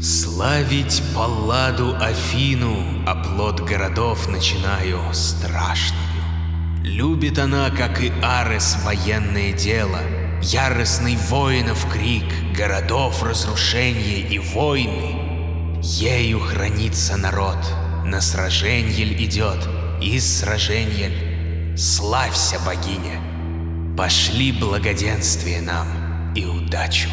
[0.00, 6.02] Славить Палладу Афину, оплот городов начинаю страшную.
[6.82, 10.00] Любит она, как и Арес, военное дело,
[10.42, 15.80] Яростный воинов крик, городов разрушение и войны.
[15.82, 17.58] Ею хранится народ,
[18.04, 19.66] на сраженье идет,
[20.00, 21.10] из сраженья
[21.76, 23.20] славься, богиня.
[23.96, 27.08] Пошли благоденствие нам и удачу.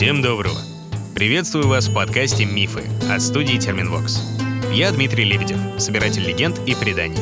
[0.00, 0.58] Всем доброго!
[1.14, 4.18] Приветствую вас в подкасте «Мифы» от студии Терминвокс.
[4.72, 7.18] Я Дмитрий Лебедев, собиратель легенд и преданий.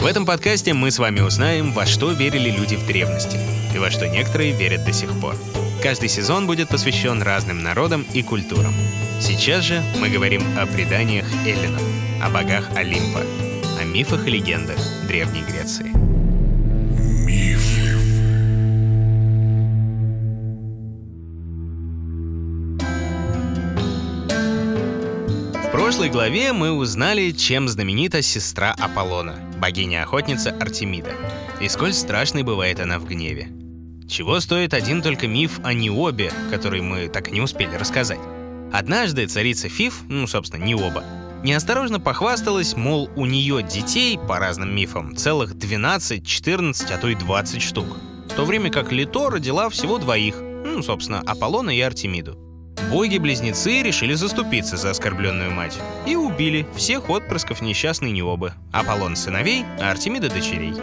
[0.00, 3.36] В этом подкасте мы с вами узнаем, во что верили люди в древности
[3.74, 5.36] и во что некоторые верят до сих пор.
[5.82, 8.72] Каждый сезон будет посвящен разным народам и культурам.
[9.20, 11.82] Сейчас же мы говорим о преданиях эллинов,
[12.22, 13.20] о богах Олимпа,
[13.78, 16.05] о мифах и легендах Древней Греции.
[25.96, 31.12] Прошлой главе мы узнали, чем знаменита сестра Аполлона, богиня-охотница Артемида,
[31.62, 33.48] и сколь страшной бывает она в гневе.
[34.06, 38.18] Чего стоит один только миф о Необе, который мы так и не успели рассказать.
[38.74, 41.02] Однажды царица Фиф, ну, собственно, Необа,
[41.42, 47.14] неосторожно похвасталась, мол, у нее детей, по разным мифам, целых 12, 14, а то и
[47.14, 47.96] 20 штук.
[48.28, 52.45] В то время как Лито родила всего двоих, ну, собственно, Аполлона и Артемиду.
[52.90, 59.90] Боги-близнецы решили заступиться за оскорбленную мать и убили всех отпрысков несчастной Необы, Аполлон сыновей, а
[59.90, 60.74] Артемида дочерей.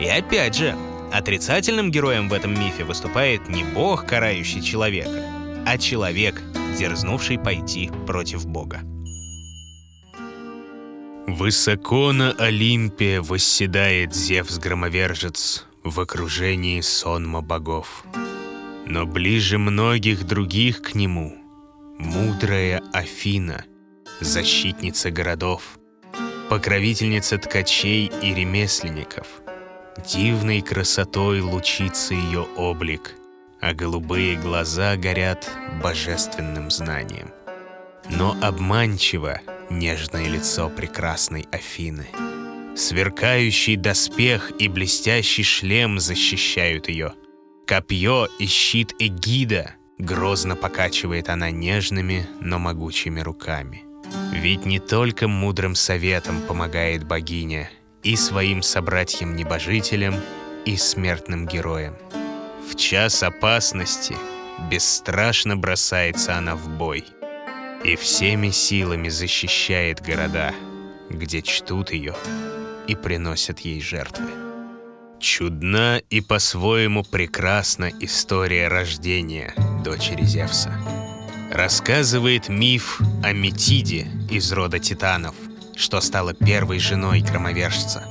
[0.00, 0.74] И опять же,
[1.12, 5.24] отрицательным героем в этом мифе выступает не бог, карающий человека,
[5.64, 6.42] а человек,
[6.76, 8.80] дерзнувший пойти против бога.
[11.28, 18.04] Высоко на Олимпе восседает Зевс-громовержец в окружении сонма богов.
[18.84, 21.41] Но ближе многих других к нему
[22.02, 23.64] мудрая Афина,
[24.20, 25.78] защитница городов,
[26.50, 29.26] покровительница ткачей и ремесленников.
[30.06, 33.14] Дивной красотой лучится ее облик,
[33.60, 35.48] а голубые глаза горят
[35.82, 37.30] божественным знанием.
[38.10, 42.08] Но обманчиво нежное лицо прекрасной Афины.
[42.74, 47.14] Сверкающий доспех и блестящий шлем защищают ее.
[47.66, 53.84] Копье и щит Эгида грозно покачивает она нежными, но могучими руками.
[54.32, 57.70] Ведь не только мудрым советом помогает богиня
[58.02, 60.16] и своим собратьям-небожителям,
[60.64, 61.96] и смертным героям.
[62.70, 64.16] В час опасности
[64.70, 67.04] бесстрашно бросается она в бой
[67.84, 70.54] и всеми силами защищает города,
[71.10, 72.14] где чтут ее
[72.86, 74.30] и приносят ей жертвы.
[75.18, 80.72] Чудна и по-своему прекрасна история рождения дочери Зевса.
[81.50, 85.34] Рассказывает миф о Метиде из рода титанов,
[85.76, 88.04] что стала первой женой громовержца.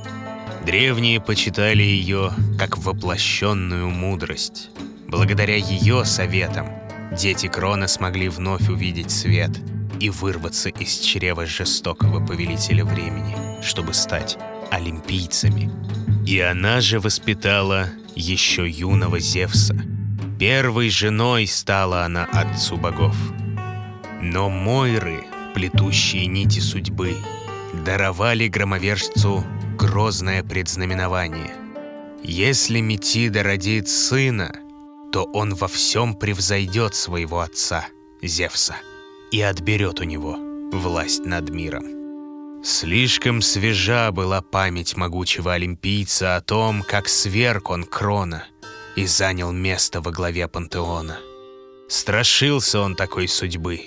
[0.64, 4.70] Древние почитали ее как воплощенную мудрость.
[5.08, 6.68] Благодаря ее советам
[7.18, 9.50] дети Крона смогли вновь увидеть свет
[9.98, 14.38] и вырваться из чрева жестокого повелителя времени, чтобы стать
[14.70, 15.70] олимпийцами.
[16.26, 19.76] И она же воспитала еще юного Зевса.
[20.42, 23.14] Первой женой стала она отцу богов.
[24.20, 25.22] Но Мойры,
[25.54, 27.14] плетущие нити судьбы,
[27.84, 29.44] даровали громовержцу
[29.78, 31.54] грозное предзнаменование.
[32.24, 34.52] Если Метида родит сына,
[35.12, 37.86] то он во всем превзойдет своего отца,
[38.20, 38.74] Зевса,
[39.30, 40.38] и отберет у него
[40.72, 42.64] власть над миром.
[42.64, 48.46] Слишком свежа была память могучего олимпийца о том, как сверг он крона
[48.96, 51.18] и занял место во главе пантеона.
[51.88, 53.80] Страшился он такой судьбы,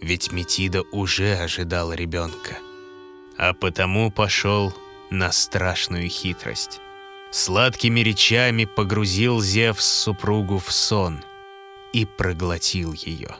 [0.00, 2.58] ведь Метида уже ожидал ребенка,
[3.36, 4.74] а потому пошел
[5.10, 6.80] на страшную хитрость.
[7.30, 11.22] Сладкими речами погрузил Зевс супругу в сон
[11.92, 13.36] и проглотил ее.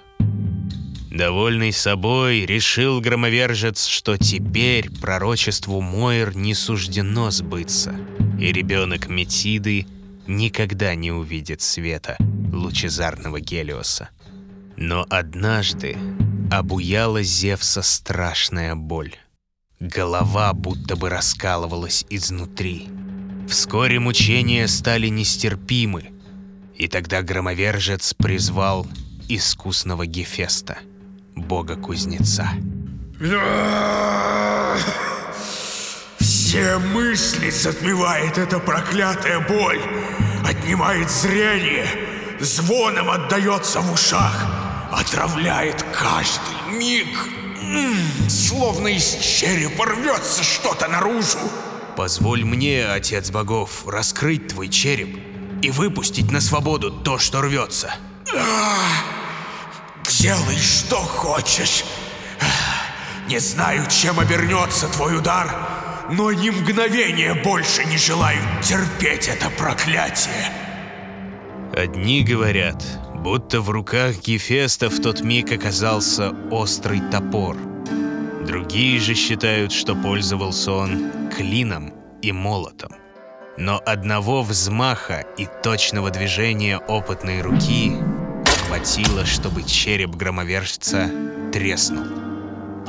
[1.11, 7.99] Довольный собой, решил громовержец, что теперь пророчеству Мойр не суждено сбыться,
[8.38, 9.87] и ребенок Метиды
[10.29, 12.17] никогда не увидит света
[12.53, 14.11] лучезарного Гелиоса.
[14.77, 15.97] Но однажды
[16.51, 19.17] обуяла Зевса страшная боль.
[19.81, 22.89] Голова будто бы раскалывалась изнутри.
[23.49, 26.11] Вскоре мучения стали нестерпимы,
[26.77, 28.87] и тогда громовержец призвал
[29.29, 30.79] искусного Гефеста—
[31.37, 32.51] бога-кузнеца.
[36.49, 39.83] Все мысли затмевает эта проклятая боль,
[40.47, 41.87] отнимает зрение,
[42.41, 44.47] звоном отдается в ушах,
[44.91, 47.06] отравляет каждый миг.
[48.31, 51.39] Словно из черепа рвется что-то наружу.
[51.99, 55.21] Позволь мне, Отец Богов, раскрыть твой череп
[55.61, 57.94] и выпустить на свободу то, что рвется.
[60.19, 61.85] Делай, что хочешь.
[63.27, 65.55] Не знаю, чем обернется твой удар,
[66.10, 70.50] но ни мгновения больше не желаю терпеть это проклятие.
[71.76, 72.82] Одни говорят,
[73.14, 77.56] будто в руках Гефеста в тот миг оказался острый топор.
[78.46, 82.93] Другие же считают, что пользовался он клином и молотом.
[83.58, 87.93] Но одного взмаха и точного движения опытной руки
[88.66, 91.10] хватило, чтобы череп громовержца
[91.52, 92.06] треснул,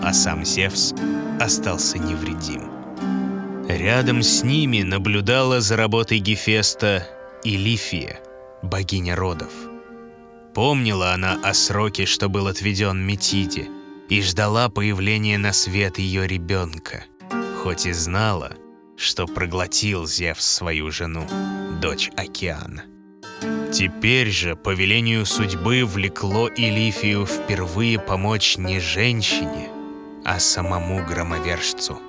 [0.01, 0.93] а сам Зевс
[1.39, 2.78] остался невредим.
[3.69, 7.07] Рядом с ними наблюдала за работой Гефеста
[7.43, 8.19] и Лифия,
[8.63, 9.53] богиня родов.
[10.55, 13.67] Помнила она о сроке, что был отведен Метиде,
[14.09, 17.03] и ждала появления на свет ее ребенка,
[17.61, 18.53] хоть и знала,
[18.97, 21.27] что проглотил Зевс свою жену,
[21.79, 22.85] дочь океана.
[23.71, 29.69] Теперь же по велению судьбы влекло Илифию впервые помочь не женщине,
[30.25, 32.01] а самому громовержцу.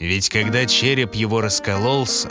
[0.00, 2.30] Ведь когда череп его раскололся,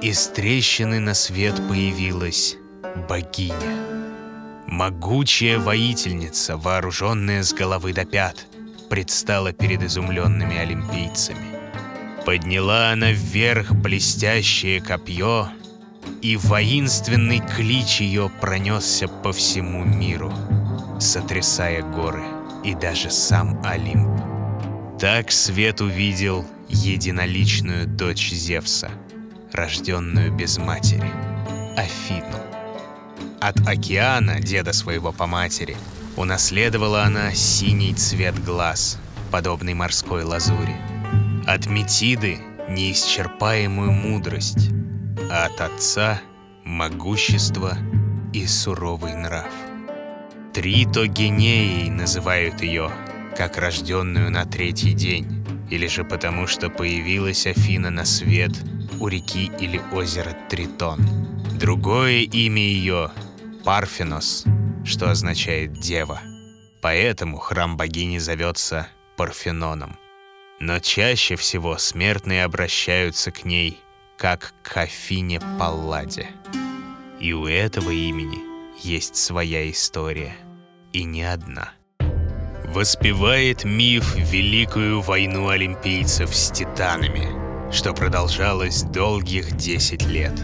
[0.00, 2.56] из трещины на свет появилась
[3.08, 3.54] богиня.
[4.66, 8.46] Могучая воительница, вооруженная с головы до пят,
[8.88, 11.58] предстала перед изумленными олимпийцами.
[12.24, 15.48] Подняла она вверх блестящее копье—
[16.22, 20.32] и воинственный клич ее пронесся по всему миру,
[21.00, 22.24] сотрясая горы
[22.64, 24.20] и даже сам Олимп.
[24.98, 28.90] Так свет увидел единоличную дочь Зевса,
[29.52, 31.10] рожденную без матери,
[31.76, 32.38] Афину.
[33.40, 35.76] От океана, деда своего по матери,
[36.16, 38.98] унаследовала она синий цвет глаз,
[39.30, 40.76] подобный морской лазури.
[41.46, 42.38] От Метиды—
[42.68, 44.70] неисчерпаемую мудрость,
[45.30, 46.20] а от отца–
[46.64, 47.78] могущество
[48.32, 49.52] и суровый нрав.
[50.52, 52.90] Тритогенеей называют ее,
[53.36, 55.37] как рожденную на третий день,
[55.70, 58.52] или же потому, что появилась Афина на свет
[59.00, 61.00] у реки или озера Тритон.
[61.58, 63.10] Другое имя ее–
[63.64, 64.44] Парфенос,
[64.84, 66.20] что означает «дева».
[66.80, 69.96] Поэтому храм богини зовется Парфеноном.
[70.60, 73.78] Но чаще всего смертные обращаются к ней–
[74.18, 76.28] как к Афине Палладе.
[77.20, 78.40] И у этого имени
[78.82, 80.34] есть своя история,
[80.92, 81.72] и не одна.
[82.72, 87.28] Воспевает миф Великую войну олимпийцев с титанами,
[87.72, 90.34] что продолжалось долгих 10 лет.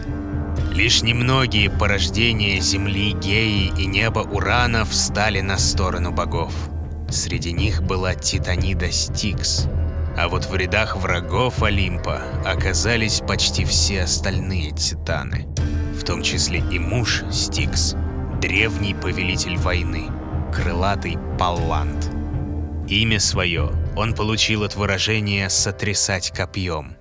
[0.71, 6.53] Лишь немногие порождения Земли Геи и неба Урана встали на сторону богов.
[7.09, 9.67] Среди них была Титанида Стикс—
[10.17, 15.45] а вот в рядах врагов Олимпа оказались почти все остальные титаны,
[15.99, 17.95] в том числе и муж Стикс,
[18.39, 20.09] древний повелитель войны,
[20.55, 22.09] крылатый Паллант.
[22.87, 26.95] Имя свое он получил от выражения «сотрясать копьем»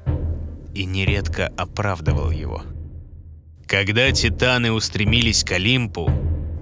[0.75, 2.63] и нередко оправдывал его.
[3.67, 6.11] Когда титаны устремились к Олимпу,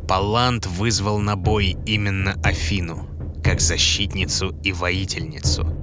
[0.07, 3.09] Паллант вызвал на бой именно Афину,
[3.43, 5.67] как защитницу и воительницу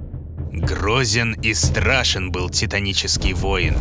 [0.52, 3.76] Грозен и страшен был титанический воин.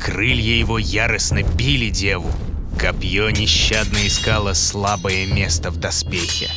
[0.00, 2.30] Крылья его яростно били деву.
[2.78, 6.50] Копье нещадно искало слабое место в доспехе.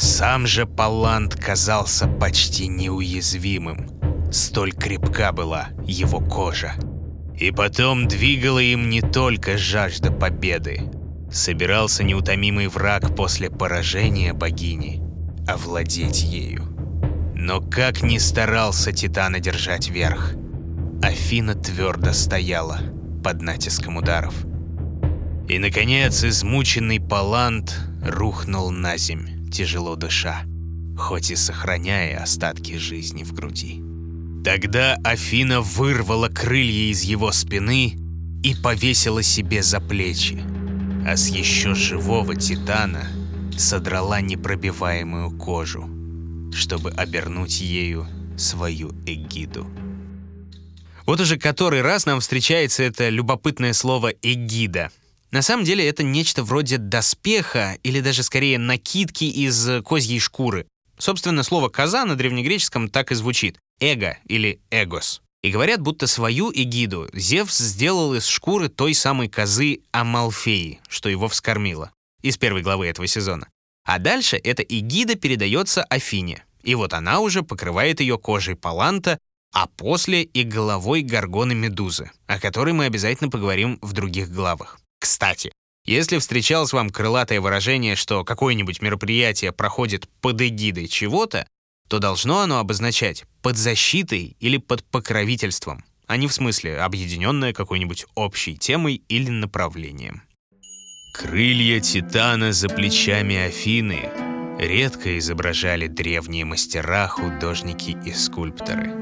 [0.00, 3.90] Сам же Палант казался почти неуязвимым.
[4.32, 6.72] Столь крепка была его кожа.
[7.38, 10.90] И потом двигала им не только жажда победы.
[11.30, 15.02] Собирался неутомимый враг после поражения богини
[15.46, 16.64] овладеть ею.
[17.34, 20.32] Но как ни старался Титан одержать верх,
[21.02, 22.80] Афина твердо стояла
[23.22, 24.34] под натиском ударов.
[25.46, 30.42] И, наконец, измученный Палант рухнул на земь, тяжело дыша,
[30.96, 33.82] хоть и сохраняя остатки жизни в груди.
[34.44, 37.98] Тогда Афина вырвала крылья из его спины
[38.42, 40.42] и повесила себе за плечи,
[41.06, 43.06] а с еще живого Титана
[43.58, 45.88] содрала непробиваемую кожу,
[46.52, 48.06] чтобы обернуть ею
[48.38, 49.66] свою эгиду.
[51.06, 54.90] Вот уже который раз нам встречается это любопытное слово «эгида».
[55.30, 60.66] На самом деле это нечто вроде доспеха или даже скорее накидки из козьей шкуры.
[60.98, 65.22] Собственно, слово «коза» на древнегреческом так и звучит— «эго» или «эгос».
[65.42, 71.28] И говорят, будто свою эгиду Зевс сделал из шкуры той самой козы Амалфеи, что его
[71.28, 73.48] вскормила, из первой главы этого сезона.
[73.86, 76.44] А дальше эта эгида передается Афине.
[76.62, 79.18] И вот она уже покрывает ее кожей паланта,
[79.54, 84.79] а после и головой горгоны Медузы, о которой мы обязательно поговорим в других главах.
[85.00, 85.50] Кстати,
[85.84, 91.46] если встречалось вам крылатое выражение, что какое-нибудь мероприятие проходит под эгидой чего-то,
[91.88, 98.06] то должно оно обозначать под защитой или под покровительством, а не в смысле объединенное какой-нибудь
[98.14, 100.22] общей темой или направлением.
[101.14, 104.08] Крылья Титана за плечами Афины
[104.60, 108.94] редко изображали древние мастера, художники и скульпторы.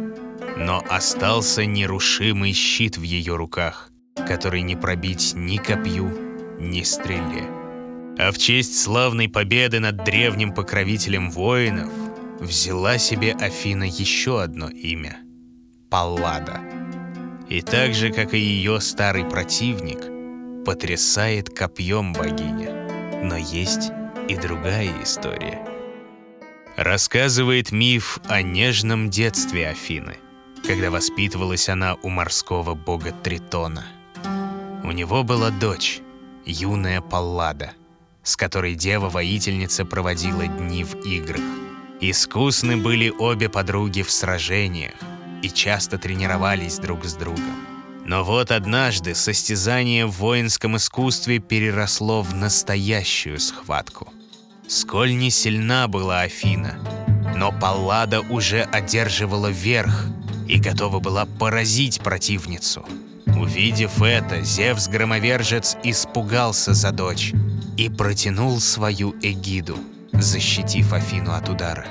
[0.57, 3.88] Но остался нерушимый щит в ее руках,
[4.27, 6.11] который не пробить ни копью,
[6.59, 7.45] ни стреле.
[8.19, 11.93] А в честь славной победы над древним покровителем воинов
[12.41, 15.19] взяла себе Афина еще одно имя—
[15.91, 16.61] Паллада.
[17.49, 23.23] И так же, как и ее старый противник, потрясает копьем богиня.
[23.23, 23.91] Но есть
[24.29, 25.65] и другая история.
[26.77, 30.17] Рассказывает миф о нежном детстве Афины,
[30.67, 33.87] когда воспитывалась она у морского бога Тритона.
[34.89, 36.01] У него была дочь,
[36.47, 37.73] юная Паллада,
[38.23, 41.43] с которой дева-воительница проводила дни в играх.
[42.01, 44.95] Искусны были обе подруги в сражениях
[45.43, 47.67] и часто тренировались друг с другом.
[48.07, 54.11] Но вот однажды состязание в воинском искусстве переросло в настоящую схватку.
[54.69, 56.79] Сколь не сильна была Афина,
[57.37, 60.07] но Паллада уже одерживала верх
[60.49, 62.87] и готова была поразить противницу.
[63.49, 67.33] Увидев это, Зевс-громовержец испугался за дочь
[67.79, 69.79] и протянул свою эгиду–
[70.13, 71.87] защитив Афину от удара.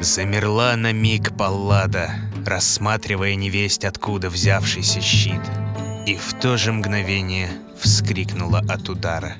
[0.00, 2.10] Замерла на миг Паллада,
[2.46, 5.40] рассматривая невесть, откуда взявшийся щит,
[6.06, 9.34] и в то же мгновение вскрикнула от удара.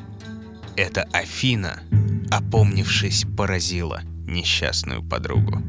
[0.75, 1.85] Это Афина,
[2.33, 5.63] опомнившись, поразила несчастную подругу.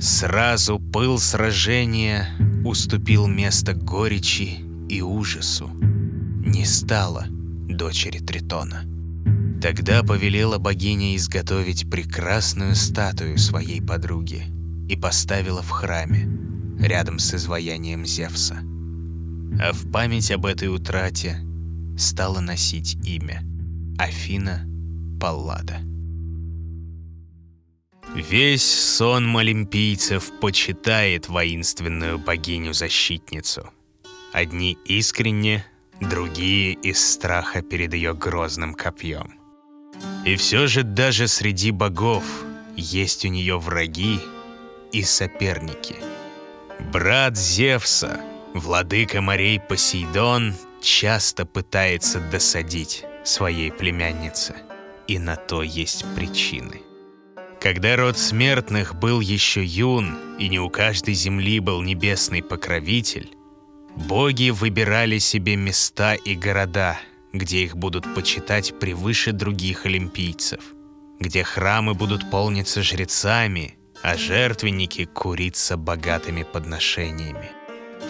[0.00, 2.28] Сразу пыл сражения
[2.64, 5.70] уступил место горечи и ужасу.
[6.46, 8.84] Не стало дочери Тритона.
[9.60, 14.44] Тогда повелела богиня изготовить прекрасную статую своей подруги
[14.88, 16.28] и поставила в храме,
[16.80, 18.58] рядом с изваянием Зевса.
[19.60, 21.40] А в память об этой утрате
[21.96, 23.42] стала носить имя
[23.98, 24.64] Афина
[25.20, 25.78] Паллада.
[28.14, 33.70] Весь сон олимпийцев почитает воинственную богиню-защитницу.
[34.32, 35.64] Одни искренне,
[36.00, 39.34] другие из страха перед ее грозным копьем.
[40.24, 42.24] И все же даже среди богов
[42.76, 44.20] есть у нее враги
[44.92, 45.96] и соперники.
[46.92, 48.20] Брат Зевса,
[48.54, 54.56] владыка морей Посейдон, часто пытается досадить своей племяннице.
[55.06, 56.82] И на то есть причины.
[57.60, 63.37] Когда род смертных был еще юн, и не у каждой земли был небесный покровитель,
[63.98, 66.98] боги выбирали себе места и города–
[67.32, 70.60] где их будут почитать превыше других олимпийцев,
[71.18, 77.50] где храмы будут полниться жрецами, а жертвенники куриться богатыми подношениями.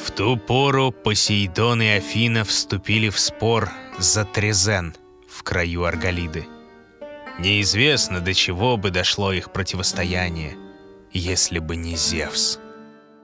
[0.04, 4.94] В ту пору Посейдон и Афина вступили в спор за Трезен
[5.28, 6.46] в краю Арголиды.
[7.38, 10.56] Неизвестно, до чего бы дошло их противостояние,
[11.12, 12.58] если бы не Зевс.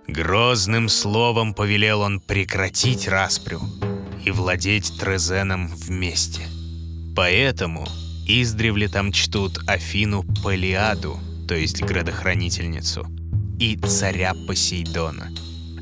[0.07, 3.61] Грозным словом повелел он прекратить распрю,
[4.25, 6.43] и владеть Трезеном вместе.
[7.15, 7.87] Поэтому
[8.27, 13.07] издревле там чтут Афину Палиаду, то есть градохранительницу,
[13.59, 15.31] и царя Посейдона.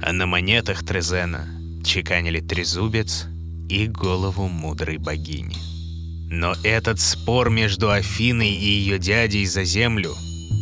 [0.03, 1.49] А на монетах Трезена
[1.85, 3.27] чеканили трезубец
[3.69, 5.57] и голову мудрой богини.
[6.31, 10.15] Но этот спор между Афиной и ее дядей за землю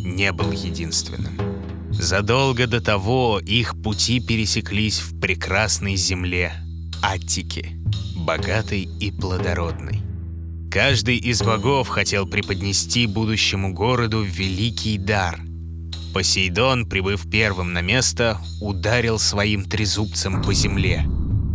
[0.03, 1.37] не был единственным.
[1.91, 6.53] Задолго до того их пути пересеклись в прекрасной земле
[7.01, 7.77] Аттики,
[8.15, 10.01] богатой и плодородной.
[10.71, 15.41] Каждый из богов хотел преподнести будущему городу великий дар.
[16.13, 21.05] Посейдон, прибыв первым на место, ударил своим трезубцем по земле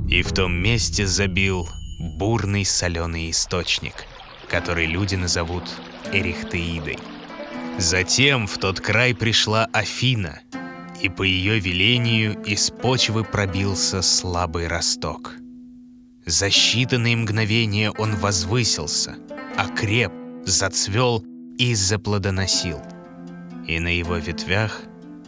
[0.08, 4.04] и в том месте забил бурный соленый источник,
[4.48, 5.64] который люди назовут
[6.12, 6.98] Эрихтеидой.
[7.78, 10.40] Затем в тот край пришла Афина,
[11.02, 15.34] и по ее велению из почвы пробился слабый росток.
[16.24, 19.16] За считанные мгновения он возвысился,
[19.56, 20.10] окреп,
[20.44, 21.22] зацвел
[21.58, 22.80] и заплодоносил.
[23.66, 24.82] И на его ветвях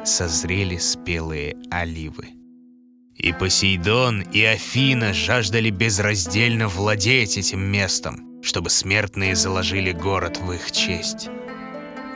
[0.04, 2.30] созрели спелые оливы.
[3.16, 10.72] И Посейдон, и Афина жаждали безраздельно владеть этим местом, чтобы смертные заложили город в их
[10.72, 11.28] честь.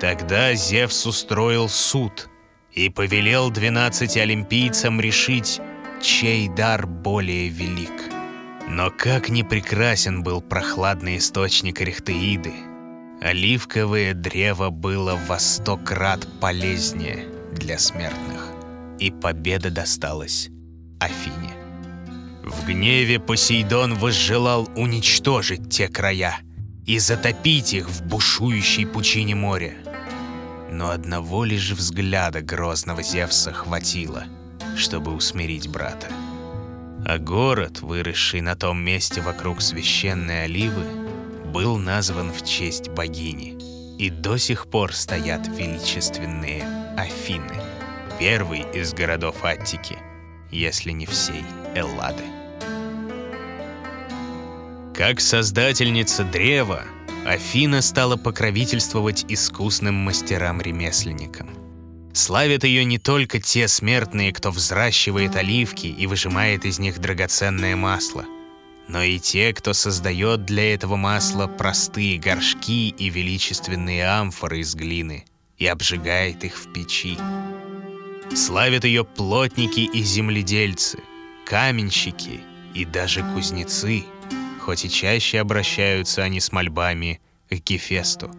[0.02, 2.28] Тогда Зевс устроил суд
[2.72, 5.60] и повелел двенадцати олимпийцам решить,
[6.02, 8.10] чей дар более велик.
[8.66, 12.52] Но как не прекрасен был прохладный источник Рехтеиды,
[13.20, 18.48] оливковое древо было во сто крат полезнее для смертных,
[18.98, 20.48] и победа досталась
[20.98, 21.54] Афине.
[22.42, 26.40] В гневе Посейдон возжелал уничтожить те края
[26.86, 29.76] и затопить их в бушующей пучине моря.
[30.72, 34.24] Но одного лишь взгляда грозного Зевса хватило,
[34.74, 36.06] чтобы усмирить брата.
[37.04, 40.84] А город, выросший на том месте вокруг священной оливы,
[41.52, 43.58] был назван в честь богини.
[43.98, 46.64] И до сих пор стоят величественные
[46.96, 47.62] Афины,
[48.18, 49.98] первый из городов Аттики,
[50.50, 52.24] если не всей Эллады.
[54.94, 56.84] Как создательница древа,
[57.24, 61.50] Афина стала покровительствовать искусным мастерам-ремесленникам.
[62.12, 68.24] Славят ее не только те смертные, кто взращивает оливки и выжимает из них драгоценное масло,
[68.88, 75.24] но и те, кто создает для этого масла простые горшки и величественные амфоры из глины
[75.58, 77.16] и обжигает их в печи.
[78.34, 80.98] Славят ее плотники и земледельцы,
[81.46, 82.40] каменщики
[82.74, 84.04] и даже кузнецы–
[84.62, 88.30] хоть и чаще обращаются они с мольбами к Гефесту.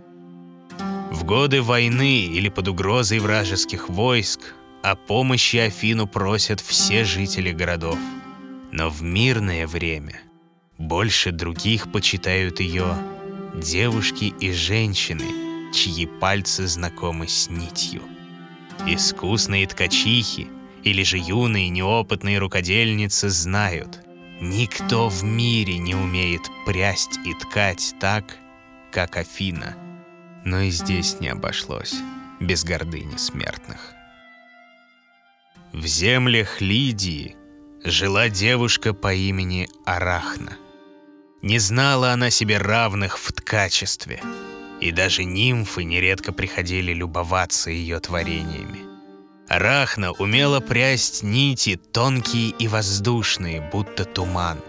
[1.11, 4.39] В годы войны или под угрозой вражеских войск
[4.81, 7.97] о помощи Афину просят все жители городов.
[8.71, 10.21] Но в мирное время
[10.77, 12.95] больше других почитают ее
[13.53, 18.01] девушки и женщины, чьи пальцы знакомы с нитью.
[18.87, 20.47] Искусные ткачихи
[20.83, 24.02] или же юные неопытные рукодельницы знают,
[24.45, 28.35] Никто в мире не умеет прясть и ткать так,
[28.91, 29.77] как Афина.
[30.43, 31.95] Но и здесь не обошлось
[32.41, 33.93] без гордыни смертных.
[35.71, 37.37] В землях Лидии
[37.85, 40.57] жила девушка по имени Арахна.
[41.41, 44.21] Не знала она себе равных в ткачестве,
[44.81, 48.92] и даже нимфы нередко приходили любоваться ее творениями.
[49.59, 54.59] Рахна умела прясть нити, тонкие и воздушные, будто туман,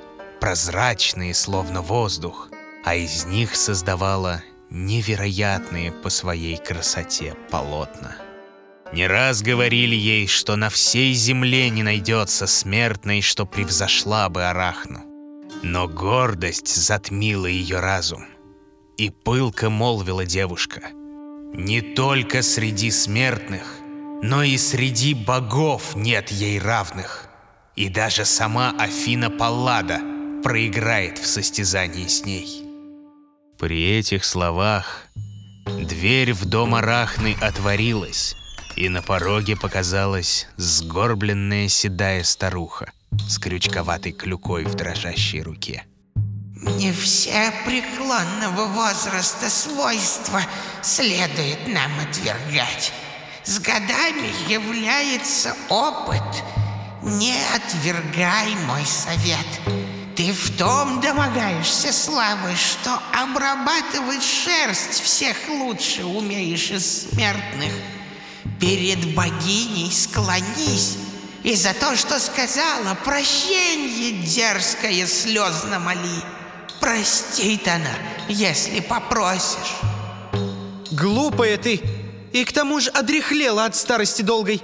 [0.40, 2.50] прозрачные, словно воздух,
[2.84, 8.16] а из них создавала невероятные по своей красоте полотна.
[8.92, 15.00] Не раз говорили ей, что на всей земле не найдется смертной, что превзошла бы Арахну.
[15.62, 18.26] Но гордость затмила ее разум.
[18.96, 20.90] И пылко молвила девушка,
[21.54, 23.73] «Не только среди смертных,
[24.26, 27.28] но и среди богов нет ей равных.
[27.76, 30.00] И даже сама Афина Паллада
[30.42, 32.64] проиграет в состязании с ней.
[33.58, 35.02] При этих словах
[35.66, 38.34] дверь в дом Арахны отворилась,
[38.76, 42.92] и на пороге показалась сгорбленная седая старуха
[43.28, 45.84] с крючковатой клюкой в дрожащей руке.
[46.78, 50.40] Не все преклонного возраста свойства
[50.80, 52.90] следует нам отвергать.
[53.44, 56.22] С годами является опыт.
[57.02, 59.46] Не отвергай мой совет.
[60.16, 67.72] Ты в том домогаешься славы, что обрабатывать шерсть всех лучше умеешь из смертных.
[68.60, 70.96] Перед богиней склонись,
[71.42, 76.22] и за то, что сказала, прощенье дерзкое слезно моли.
[76.80, 77.94] Простит она,
[78.28, 79.76] если попросишь.
[80.92, 82.03] Глупая ты!
[82.34, 84.60] И к тому же одрехлела от старости долгой.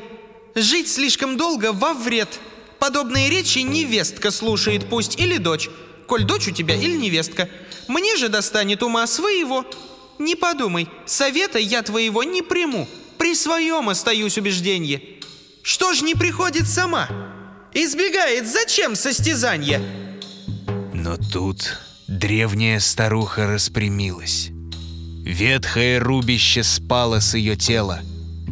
[0.56, 2.40] Жить слишком долго во вред.
[2.80, 5.70] Подобные речи невестка слушает пусть или дочь,
[6.08, 7.48] коль дочь у тебя или невестка.
[7.86, 9.64] Мне же достанет ума своего.
[10.18, 12.88] Не подумай, совета я твоего не приму.
[13.18, 15.00] При своем остаюсь убежденье.
[15.62, 17.08] Что ж не приходит сама?
[17.72, 19.80] Избегает зачем состязание?
[20.92, 21.78] Но тут
[22.08, 24.49] древняя старуха распрямилась.
[25.30, 28.00] Ветхое рубище спало с ее тела.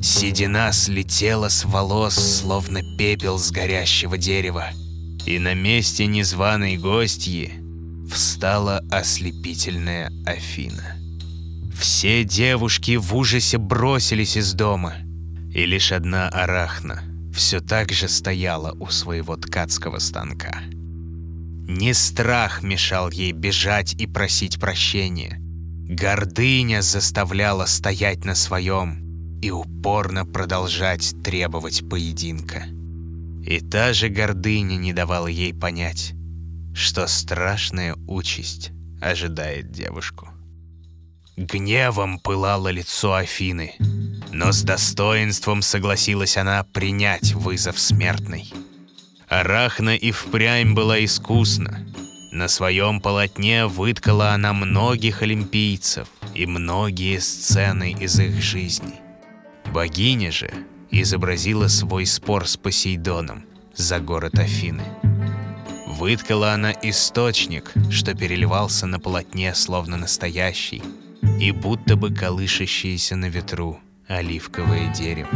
[0.01, 4.69] Седина слетела с волос, словно пепел с горящего дерева.
[5.27, 7.53] И на месте незваной гостьи
[8.09, 10.97] встала ослепительная Афина.
[11.77, 14.95] Все девушки в ужасе бросились из дома.
[15.53, 17.03] И лишь одна Арахна
[17.35, 20.63] все так же стояла у своего ткацкого станка.
[21.67, 25.43] Не страх мешал ей бежать и просить прощения–
[25.89, 32.65] Гордыня заставляла стоять на своем и упорно продолжать требовать поединка.
[33.43, 36.13] И та же гордыня не давала ей понять,
[36.75, 38.71] что страшная участь
[39.01, 40.29] ожидает девушку.
[41.39, 43.75] Гневом пылало лицо Афины,
[44.31, 48.53] но с достоинством согласилась она принять вызов смертной.
[49.27, 51.87] Арахна и впрямь была искусна.
[52.31, 59.01] На своем полотне выткала она многих олимпийцев и многие сцены из их жизни.
[59.73, 60.51] Богиня же
[60.91, 64.85] изобразила свой спор с Посейдоном за город Афины.
[65.87, 70.83] Выткала она источник, что переливался на полотне словно настоящий,
[71.41, 75.31] и будто бы колышащееся на ветру оливковое дерево.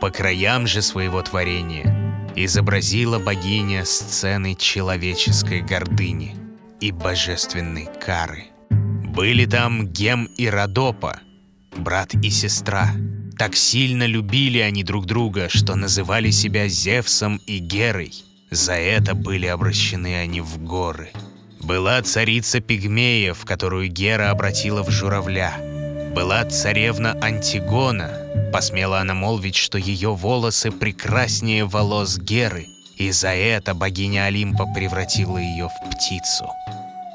[0.00, 1.95] По краям же своего творения
[2.36, 6.36] изобразила богиня сцены человеческой гордыни
[6.80, 8.44] и божественной кары.
[8.70, 11.20] Были там Гем и Родопа,
[11.76, 12.90] брат и сестра.
[13.38, 18.12] Так сильно любили они друг друга, что называли себя Зевсом и Герой–
[18.50, 21.10] за это были обращены они в горы.
[21.60, 25.52] Была царица Пигмеев, которую Гера обратила в журавля.
[26.16, 28.10] Была царевна Антигона.
[28.52, 35.38] Посмела она молвить, что ее волосы прекраснее волос Геры, и за это богиня Олимпа превратила
[35.38, 36.50] ее в птицу.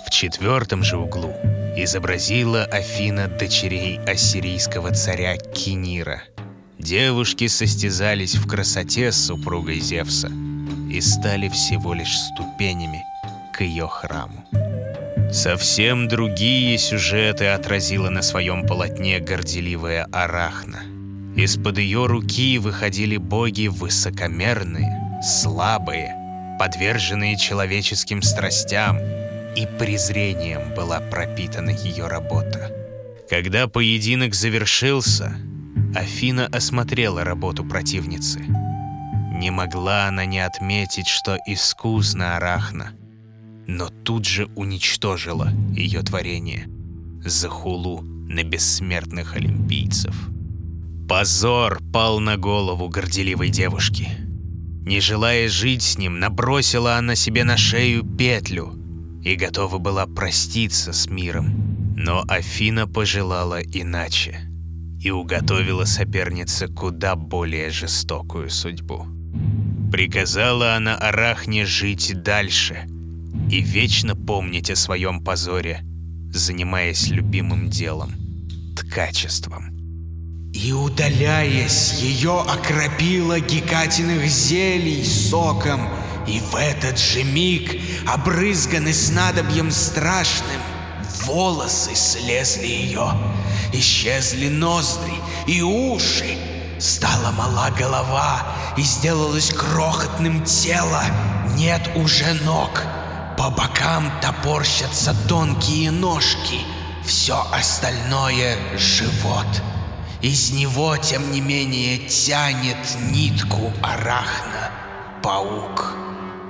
[0.06, 1.34] В четвертом же углу
[1.76, 6.22] изобразила Афина дочерей ассирийского царя Кинира.
[6.80, 10.32] Девушки состязались в красоте с супругой Зевса–
[10.92, 13.06] и стали всего лишь ступенями
[13.54, 14.46] к ее храму.
[15.32, 20.84] Совсем другие сюжеты отразила на своем полотне горделивая Арахна.
[21.36, 26.16] Из-под ее руки выходили боги высокомерные, слабые,
[26.60, 29.00] подверженные человеческим страстям,
[29.56, 32.72] и презрением была пропитана ее работа.
[33.30, 35.36] Когда поединок завершился,
[35.96, 38.46] Афина осмотрела работу противницы–
[39.42, 42.92] не могла она не отметить, что искусно Арахна,
[43.68, 46.68] но тут же уничтожила ее творение
[47.24, 50.16] за хулу на бессмертных олимпийцев.
[51.08, 54.08] Позор пал на голову горделивой девушки.
[54.86, 58.74] Не желая жить с ним, набросила она себе на шею петлю
[59.24, 61.94] и готова была проститься с миром.
[61.98, 64.40] Но Афина пожелала иначе
[65.00, 69.06] и уготовила сопернице куда более жестокую судьбу.
[69.92, 72.88] Приказала она Арахне жить дальше
[73.52, 75.82] и вечно помнить о своем позоре,
[76.32, 78.16] занимаясь любимым делом–
[78.78, 79.78] ткачеством.
[80.54, 85.82] И, удаляясь, ее окропила гекатиных зелий соком,
[86.26, 90.62] и в этот же миг, обрызганы снадобьем страшным,
[91.26, 93.12] волосы слезли ее,
[93.74, 95.14] исчезли ноздри
[95.46, 96.38] и уши,
[96.80, 101.04] стала мала голова, и сделалось крохотным тело.
[101.58, 102.82] Нет уже ног.
[103.42, 106.60] По бокам топорщатся тонкие ножки.
[107.04, 109.48] Все остальное— живот.
[110.22, 112.78] Из него, тем не менее, тянет
[113.10, 114.70] нитку арахна.
[115.24, 115.96] Паук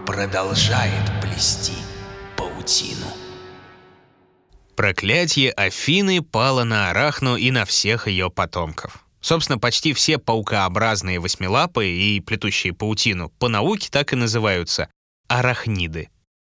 [0.05, 1.77] продолжает плести
[2.35, 3.07] паутину.
[4.75, 9.05] Проклятие Афины пало на Арахну и на всех ее потомков.
[9.21, 14.89] Собственно, почти все паукообразные восьмилапые и плетущие паутину по науке так и называются—
[15.29, 16.09] арахниды.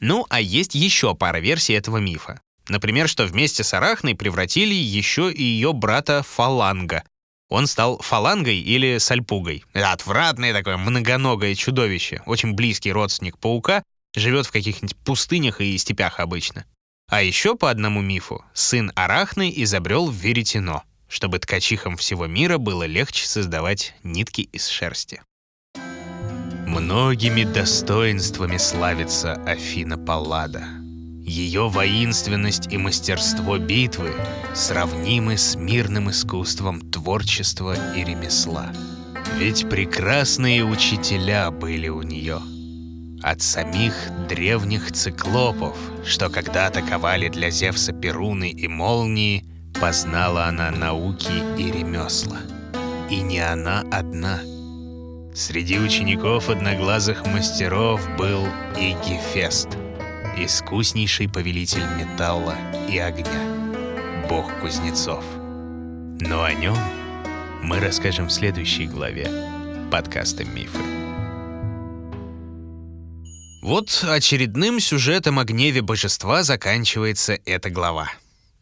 [0.04, 2.42] Ну, а есть еще пара версий этого мифа.
[2.68, 7.04] Например, что вместе с арахной превратили еще и ее брата Фаланга.
[7.50, 9.64] Он стал фалангой или сальпугой.
[9.74, 13.84] Отвратное такое многоногое чудовище, очень близкий родственник паука,
[14.16, 16.66] живет в каких-нибудь пустынях и степях обычно.
[17.10, 23.28] А еще по одному мифу, сын Арахны изобрел веретено— чтобы ткачихам всего мира было легче
[23.28, 25.22] создавать нитки из шерсти.
[26.66, 30.64] Многими достоинствами славится Афина Паллада.
[31.26, 34.14] Ее воинственность и мастерство битвы
[34.54, 38.72] сравнимы с мирным искусством творчества и ремесла.
[39.38, 42.40] Ведь прекрасные учителя были у нее.
[43.22, 43.94] От самих
[44.28, 49.46] древних циклопов, что когда-то ковали для Зевса перуны и молнии,
[49.80, 52.38] Познала она науки и ремесла.
[53.10, 54.40] И не она одна.
[55.36, 58.46] Среди учеников одноглазых мастеров был
[58.78, 59.68] и Гефест,
[60.38, 62.56] искуснейший повелитель металла
[62.88, 65.26] и огня, бог кузнецов.
[66.20, 66.78] Но о нем
[67.64, 69.28] мы расскажем в следующей главе
[69.92, 70.78] подкаста «Мифы».
[73.64, 78.12] Вот очередным сюжетом о гневе божества заканчивается эта глава.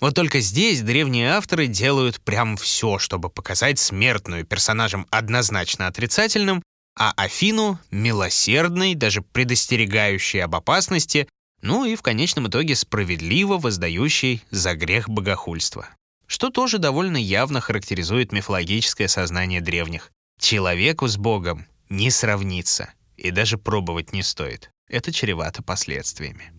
[0.02, 6.64] Вот только здесь древние авторы делают прям все, чтобы показать смертную персонажем однозначно отрицательным,
[6.98, 11.30] а Афину— милосердной, даже предостерегающей об опасности,
[11.62, 15.88] ну и в конечном итоге справедливо воздающей за грех богохульства.
[16.26, 20.12] Что тоже довольно явно характеризует мифологическое сознание древних.
[20.40, 24.72] Человеку с Богом не сравнится, и даже пробовать не стоит.
[24.88, 26.52] Это чревато последствиями.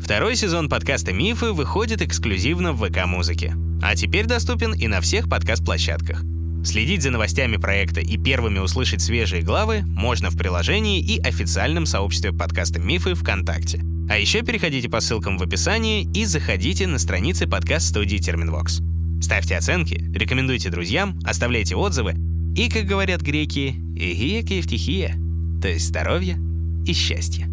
[0.00, 3.54] Второй сезон подкаста «Мифы» выходит эксклюзивно в ВК-музыке.
[3.82, 6.22] А теперь доступен и на всех подкаст-площадках.
[6.64, 12.32] Следить за новостями проекта и первыми услышать свежие главы можно в приложении и официальном сообществе
[12.32, 13.82] подкаста «Мифы» ВКонтакте.
[14.08, 18.80] А еще переходите по ссылкам в описании и заходите на страницы подкаст-студии Терминвокс.
[19.20, 22.14] Ставьте оценки, рекомендуйте друзьям, оставляйте отзывы
[22.56, 25.16] и, как говорят греки, «игия кефтихия»,
[25.60, 26.38] то есть здоровье
[26.86, 27.46] и счастье.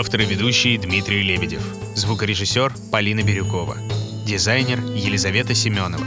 [0.00, 1.60] Автор и ведущий Дмитрий Лебедев.
[1.94, 3.76] Звукорежиссер Полина Бирюкова.
[4.24, 6.06] Дизайнер Елизавета Семенова.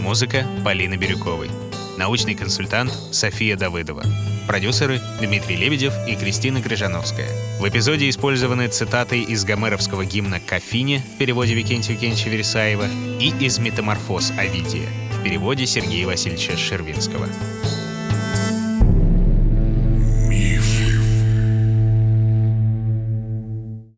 [0.00, 1.50] Музыка Полины Бирюковой.
[1.98, 4.02] Научный консультант София Давыдова.
[4.46, 7.28] Продюсеры Дмитрий Лебедев и Кристина Грижановская.
[7.60, 12.86] В эпизоде использованы цитаты из гомеровского гимна «Кафине» в переводе Викентия Викентьевича Вересаева
[13.20, 14.88] и из «Метаморфоз Овидия»
[15.20, 17.28] в переводе Сергея Васильевича Шервинского.